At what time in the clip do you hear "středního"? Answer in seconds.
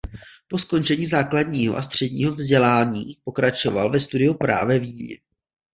1.81-2.35